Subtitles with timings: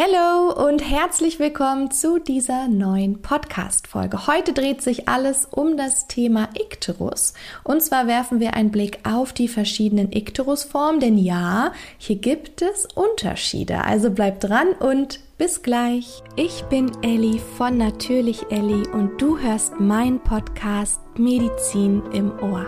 [0.00, 4.28] Hallo und herzlich willkommen zu dieser neuen Podcast-Folge.
[4.28, 7.34] Heute dreht sich alles um das Thema Ikterus.
[7.64, 12.86] Und zwar werfen wir einen Blick auf die verschiedenen Ikterus-Formen, denn ja, hier gibt es
[12.94, 13.82] Unterschiede.
[13.82, 16.22] Also bleibt dran und bis gleich.
[16.36, 22.66] Ich bin Elli von Natürlich Elli und du hörst meinen Podcast Medizin im Ohr.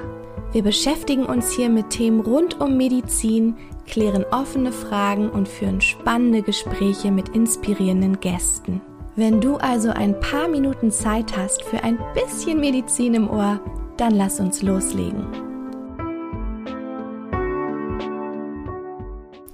[0.51, 3.57] Wir beschäftigen uns hier mit Themen rund um Medizin,
[3.91, 8.81] klären offene Fragen und führen spannende Gespräche mit inspirierenden Gästen.
[9.17, 13.61] Wenn du also ein paar Minuten Zeit hast für ein bisschen Medizin im Ohr,
[13.97, 15.27] dann lass uns loslegen.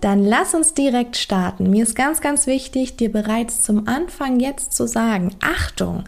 [0.01, 1.71] Dann lass uns direkt starten.
[1.71, 6.05] Mir ist ganz, ganz wichtig, dir bereits zum Anfang jetzt zu sagen, Achtung,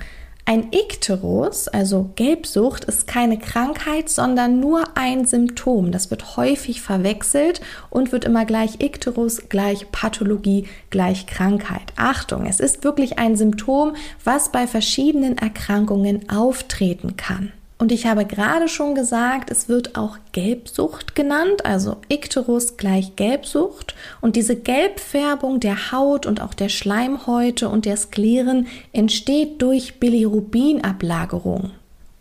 [0.49, 5.93] ein Ikterus, also Gelbsucht, ist keine Krankheit, sondern nur ein Symptom.
[5.93, 11.93] Das wird häufig verwechselt und wird immer gleich Ikterus, gleich Pathologie, gleich Krankheit.
[11.97, 13.95] Achtung, es ist wirklich ein Symptom,
[14.25, 17.53] was bei verschiedenen Erkrankungen auftreten kann.
[17.79, 23.95] Und ich habe gerade schon gesagt, es wird auch Gelbsucht genannt, also Ikterus gleich Gelbsucht.
[24.21, 31.71] Und diese Gelbfärbung der Haut und auch der Schleimhäute und der Skleren entsteht durch Bilirubinablagerung.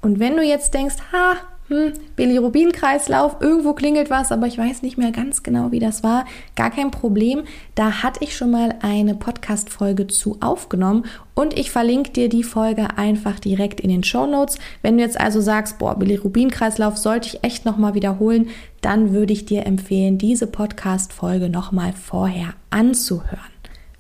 [0.02, 1.38] Und wenn du jetzt denkst, ha,
[1.70, 6.26] hm, Bilirubin-Kreislauf, irgendwo klingelt was, aber ich weiß nicht mehr ganz genau, wie das war.
[6.56, 7.44] Gar kein Problem.
[7.76, 12.98] Da hatte ich schon mal eine Podcast-Folge zu aufgenommen und ich verlinke dir die Folge
[12.98, 14.58] einfach direkt in den Show Notes.
[14.82, 18.48] Wenn du jetzt also sagst, boah, Bilirubin-Kreislauf sollte ich echt nochmal wiederholen,
[18.80, 23.58] dann würde ich dir empfehlen, diese Podcast-Folge nochmal vorher anzuhören.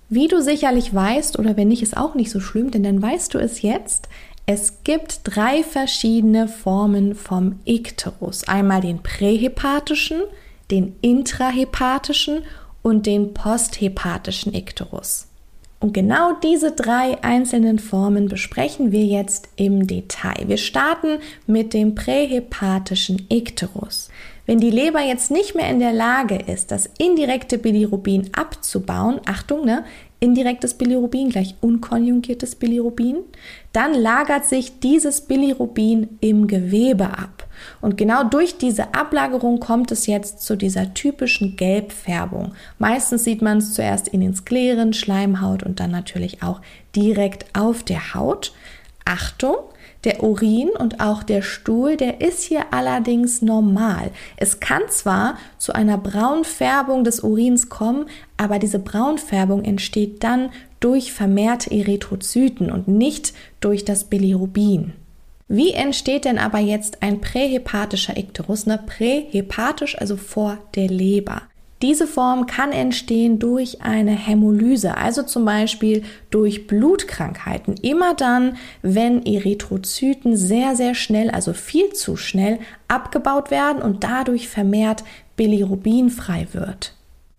[0.09, 3.33] Wie du sicherlich weißt, oder wenn nicht, ist auch nicht so schlimm, denn dann weißt
[3.33, 4.07] du es jetzt,
[4.49, 8.47] es gibt drei verschiedene Formen vom Ikterus.
[8.47, 10.21] Einmal den prähepatischen,
[10.71, 12.43] den intrahepatischen
[12.81, 15.27] und den posthepatischen Ikterus.
[15.81, 20.47] Und genau diese drei einzelnen Formen besprechen wir jetzt im Detail.
[20.47, 24.09] Wir starten mit dem prähepatischen Ikterus.
[24.45, 29.65] Wenn die Leber jetzt nicht mehr in der Lage ist, das indirekte Bilirubin abzubauen, Achtung,
[29.65, 29.83] ne,
[30.20, 33.17] indirektes Bilirubin gleich unkonjugiertes Bilirubin,
[33.72, 37.48] dann lagert sich dieses Bilirubin im Gewebe ab.
[37.82, 42.54] Und genau durch diese Ablagerung kommt es jetzt zu dieser typischen Gelbfärbung.
[42.80, 46.61] Meistens sieht man es zuerst in den Skleren, Schleimhaut und dann natürlich auch
[46.95, 48.54] direkt auf der Haut.
[49.05, 49.55] Achtung,
[50.03, 54.11] der Urin und auch der Stuhl, der ist hier allerdings normal.
[54.37, 58.05] Es kann zwar zu einer Braunfärbung des Urins kommen,
[58.37, 60.49] aber diese Braunfärbung entsteht dann
[60.80, 64.93] durch vermehrte Erythrozyten und nicht durch das Bilirubin.
[65.47, 68.65] Wie entsteht denn aber jetzt ein prähepatischer Ikterus?
[68.65, 68.80] Ne?
[68.86, 71.43] Prähepatisch, also vor der Leber.
[71.83, 77.76] Diese Form kann entstehen durch eine Hämolyse, also zum Beispiel durch Blutkrankheiten.
[77.76, 84.48] Immer dann, wenn Erythrozyten sehr, sehr schnell, also viel zu schnell abgebaut werden und dadurch
[84.49, 85.04] vermehrt
[85.36, 86.93] Bilirubin frei wird.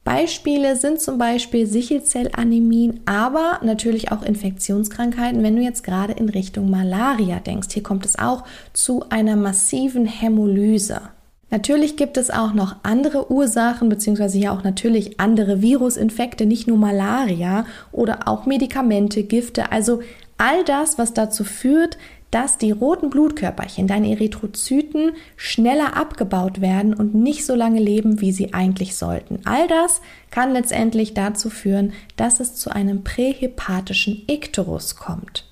[0.05, 6.71] Beispiele sind zum Beispiel Sichelzellanämien, aber natürlich auch Infektionskrankheiten, wenn du jetzt gerade in Richtung
[6.71, 7.69] Malaria denkst.
[7.73, 11.03] Hier kommt es auch zu einer massiven Hämolyse.
[11.51, 16.77] Natürlich gibt es auch noch andere Ursachen, beziehungsweise ja auch natürlich andere Virusinfekte, nicht nur
[16.77, 20.01] Malaria oder auch Medikamente, Gifte, also
[20.37, 21.97] all das, was dazu führt,
[22.31, 28.33] dass die roten Blutkörperchen, deine Erythrozyten, schneller abgebaut werden und nicht so lange leben, wie
[28.33, 29.41] sie eigentlich sollten.
[29.45, 35.48] All das kann letztendlich dazu führen, dass es zu einem prähepatischen Ikterus kommt.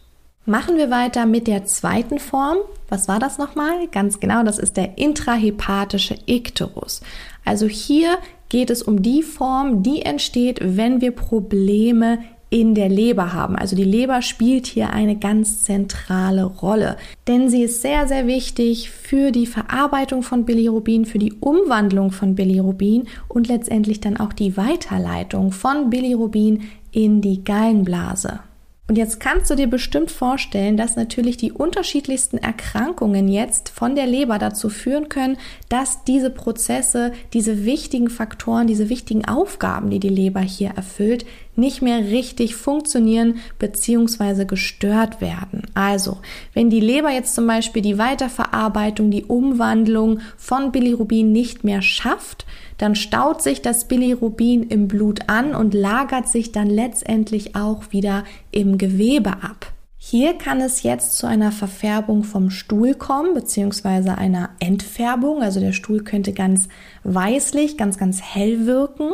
[0.49, 2.59] Machen wir weiter mit der zweiten Form.
[2.89, 3.89] Was war das nochmal?
[3.91, 7.01] Ganz genau, das ist der intrahepatische Ikterus.
[7.45, 8.19] Also hier
[8.49, 13.57] geht es um die Form, die entsteht, wenn wir Probleme in der Leber haben.
[13.57, 16.97] Also die Leber spielt hier eine ganz zentrale Rolle,
[17.27, 22.37] denn sie ist sehr, sehr wichtig für die Verarbeitung von Bilirubin, für die Umwandlung von
[22.37, 28.39] Bilirubin und letztendlich dann auch die Weiterleitung von Bilirubin in die Gallenblase.
[28.88, 34.06] Und jetzt kannst du dir bestimmt vorstellen, dass natürlich die unterschiedlichsten Erkrankungen jetzt von der
[34.06, 35.38] Leber dazu führen können,
[35.68, 41.83] dass diese Prozesse, diese wichtigen Faktoren, diese wichtigen Aufgaben, die die Leber hier erfüllt, nicht
[41.83, 44.44] mehr richtig funktionieren bzw.
[44.44, 45.62] gestört werden.
[45.74, 46.18] Also,
[46.53, 52.47] wenn die Leber jetzt zum Beispiel die Weiterverarbeitung, die Umwandlung von Bilirubin nicht mehr schafft,
[52.78, 58.24] dann staut sich das Bilirubin im Blut an und lagert sich dann letztendlich auch wieder
[58.50, 59.73] im Gewebe ab.
[59.99, 65.43] Hier kann es jetzt zu einer Verfärbung vom Stuhl kommen, beziehungsweise einer Entfärbung.
[65.43, 66.69] Also der Stuhl könnte ganz
[67.03, 69.11] weißlich, ganz, ganz hell wirken.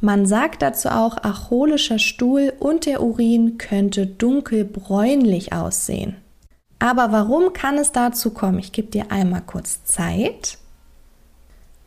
[0.00, 6.16] Man sagt dazu auch, acholischer Stuhl und der Urin könnte dunkelbräunlich aussehen.
[6.78, 8.60] Aber warum kann es dazu kommen?
[8.60, 10.58] Ich gebe dir einmal kurz Zeit.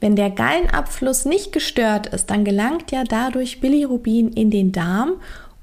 [0.02, 5.14] Wenn der Gallenabfluss nicht gestört ist, dann gelangt ja dadurch Bilirubin in den Darm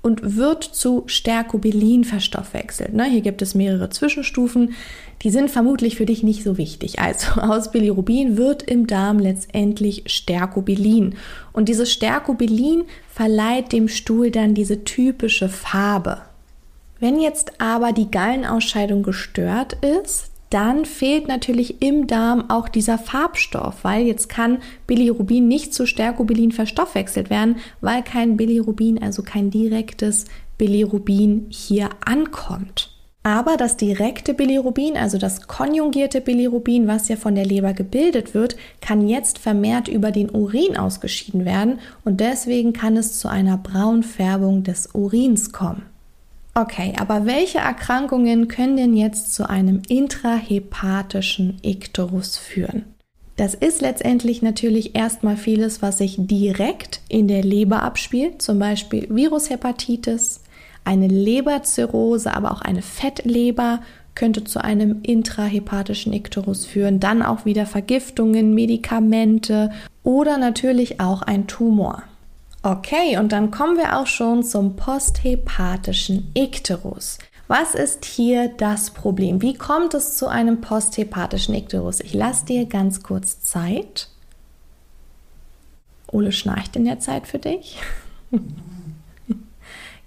[0.02, 2.94] und wird zu Stercobilin verstoffwechselt.
[2.94, 4.74] Ne, hier gibt es mehrere Zwischenstufen,
[5.22, 7.00] die sind vermutlich für dich nicht so wichtig.
[7.00, 11.16] Also aus Bilirubin wird im Darm letztendlich Stercobilin.
[11.52, 16.22] Und dieses Stercobilin verleiht dem Stuhl dann diese typische Farbe.
[17.00, 23.84] Wenn jetzt aber die Gallenausscheidung gestört ist, dann fehlt natürlich im Darm auch dieser Farbstoff,
[23.84, 30.24] weil jetzt kann Bilirubin nicht zu Stercobilin verstoffwechselt werden, weil kein Bilirubin, also kein direktes
[30.56, 32.94] Bilirubin hier ankommt.
[33.24, 38.56] Aber das direkte Bilirubin, also das konjugierte Bilirubin, was ja von der Leber gebildet wird,
[38.80, 44.62] kann jetzt vermehrt über den Urin ausgeschieden werden und deswegen kann es zu einer Braunfärbung
[44.62, 45.82] des Urins kommen.
[46.60, 52.84] Okay, aber welche Erkrankungen können denn jetzt zu einem intrahepatischen Ikterus führen?
[53.36, 59.06] Das ist letztendlich natürlich erstmal vieles, was sich direkt in der Leber abspielt, zum Beispiel
[59.08, 60.40] Virushepatitis,
[60.84, 63.80] eine Leberzirrhose, aber auch eine Fettleber
[64.16, 69.70] könnte zu einem intrahepatischen Ikterus führen, dann auch wieder Vergiftungen, Medikamente
[70.02, 72.02] oder natürlich auch ein Tumor.
[72.62, 77.18] Okay, und dann kommen wir auch schon zum posthepatischen Ikterus.
[77.46, 79.40] Was ist hier das Problem?
[79.40, 82.00] Wie kommt es zu einem posthepatischen Ikterus?
[82.00, 84.08] Ich lasse dir ganz kurz Zeit.
[86.10, 87.78] Ole schnarcht in der Zeit für dich.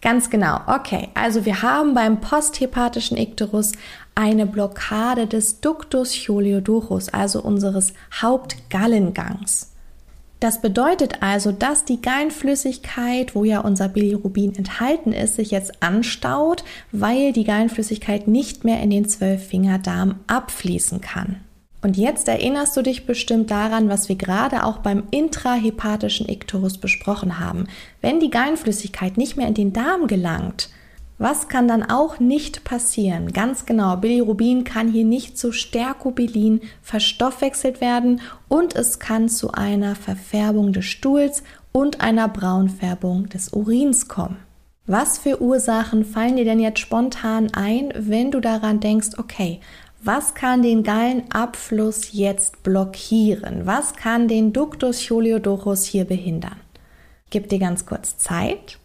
[0.01, 0.59] ganz genau.
[0.67, 3.71] Okay, also wir haben beim posthepatischen Ikterus
[4.13, 9.70] eine Blockade des Ductus choliodurus, also unseres Hauptgallengangs.
[10.41, 16.63] Das bedeutet also, dass die Gallenflüssigkeit, wo ja unser Bilirubin enthalten ist, sich jetzt anstaut,
[16.91, 21.41] weil die Gallenflüssigkeit nicht mehr in den Zwölffingerdarm abfließen kann.
[21.83, 27.39] Und jetzt erinnerst du dich bestimmt daran, was wir gerade auch beim intrahepatischen Ikterus besprochen
[27.39, 27.67] haben.
[28.01, 30.69] Wenn die Gallenflüssigkeit nicht mehr in den Darm gelangt,
[31.21, 33.31] was kann dann auch nicht passieren?
[33.31, 39.95] Ganz genau, Bilirubin kann hier nicht zu Stercobilin verstoffwechselt werden und es kann zu einer
[39.95, 44.37] Verfärbung des Stuhls und einer Braunfärbung des Urins kommen.
[44.87, 49.59] Was für Ursachen fallen dir denn jetzt spontan ein, wenn du daran denkst, okay,
[50.03, 53.67] was kann den Gallenabfluss jetzt blockieren?
[53.67, 56.59] Was kann den Ductus choliodorus hier behindern?
[57.29, 58.79] Gib dir ganz kurz Zeit.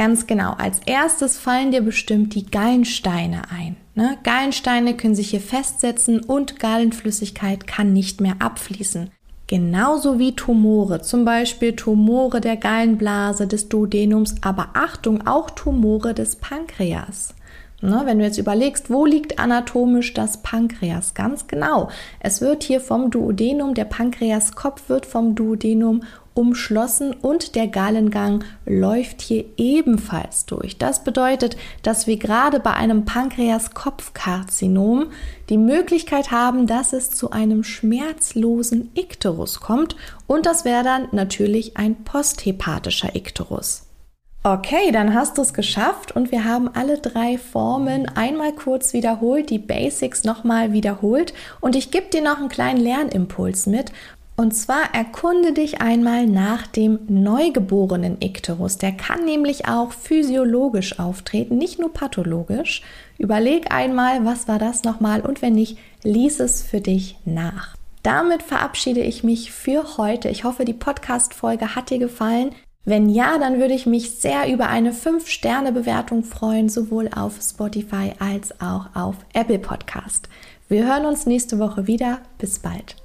[0.00, 0.54] Ganz genau.
[0.56, 3.76] Als erstes fallen dir bestimmt die Gallensteine ein.
[3.94, 4.16] Ne?
[4.22, 9.10] Gallensteine können sich hier festsetzen und Gallenflüssigkeit kann nicht mehr abfließen.
[9.46, 16.36] Genauso wie Tumore, zum Beispiel Tumore der Gallenblase, des Duodenums, aber Achtung, auch Tumore des
[16.36, 17.34] Pankreas.
[17.82, 21.12] Ne, wenn du jetzt überlegst, wo liegt anatomisch das Pankreas?
[21.12, 21.90] Ganz genau.
[22.20, 26.04] Es wird hier vom Duodenum, der Pankreaskopf wird vom Duodenum
[26.40, 30.78] umschlossen und der Gallengang läuft hier ebenfalls durch.
[30.78, 35.10] Das bedeutet, dass wir gerade bei einem Pankreaskopfkarzinom
[35.50, 39.96] die Möglichkeit haben, dass es zu einem schmerzlosen Ikterus kommt
[40.26, 43.82] und das wäre dann natürlich ein posthepatischer Ikterus.
[44.42, 49.50] Okay, dann hast du es geschafft und wir haben alle drei Formen einmal kurz wiederholt,
[49.50, 53.92] die Basics nochmal wiederholt und ich gebe dir noch einen kleinen Lernimpuls mit.
[54.40, 58.78] Und zwar erkunde dich einmal nach dem neugeborenen Ikterus.
[58.78, 62.80] Der kann nämlich auch physiologisch auftreten, nicht nur pathologisch.
[63.18, 67.76] Überleg einmal, was war das nochmal und wenn nicht, lies es für dich nach.
[68.02, 70.30] Damit verabschiede ich mich für heute.
[70.30, 72.52] Ich hoffe, die Podcast-Folge hat dir gefallen.
[72.86, 78.58] Wenn ja, dann würde ich mich sehr über eine 5-Sterne-Bewertung freuen, sowohl auf Spotify als
[78.58, 80.30] auch auf Apple Podcast.
[80.70, 82.20] Wir hören uns nächste Woche wieder.
[82.38, 82.96] Bis bald.